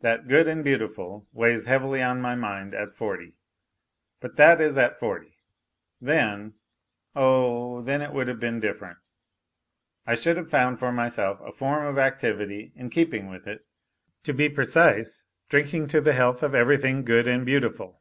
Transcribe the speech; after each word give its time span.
That" 0.00 0.28
good 0.28 0.48
and 0.48 0.64
beautiful" 0.64 1.26
weighs 1.34 1.66
heavily 1.66 2.00
on 2.02 2.22
my 2.22 2.34
mind 2.34 2.72
at 2.74 2.94
forty. 2.94 3.34
But 4.18 4.36
that 4.36 4.62
is 4.62 4.78
at 4.78 4.98
forty; 4.98 5.36
then 6.00 6.54
oh, 7.14 7.82
then 7.82 8.00
it 8.00 8.14
would 8.14 8.28
have 8.28 8.40
been 8.40 8.60
different! 8.60 8.96
I 10.06 10.14
should 10.14 10.38
have 10.38 10.48
found 10.48 10.78
for 10.78 10.90
myself 10.90 11.38
a 11.42 11.52
form 11.52 11.86
of 11.86 11.98
activity 11.98 12.72
in 12.76 12.88
keeping 12.88 13.28
with 13.28 13.46
it, 13.46 13.66
to 14.24 14.32
be 14.32 14.48
pre 14.48 14.64
cise, 14.64 15.24
drinking 15.50 15.88
to 15.88 16.00
the 16.00 16.14
health 16.14 16.42
of 16.42 16.54
everything" 16.54 17.04
good 17.04 17.28
and 17.28 17.44
beautiful." 17.44 18.00